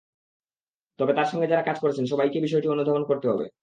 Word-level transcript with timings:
তবে 0.99 1.11
তাঁর 1.13 1.29
সঙ্গে 1.31 1.47
যাঁরা 1.47 1.63
কাজ 1.65 1.77
করছেন, 1.79 2.05
সবাইকে 2.05 2.37
বিষয়টি 2.41 2.67
অনুধাবন 2.67 3.03
করতে 3.07 3.27
হবে। 3.31 3.45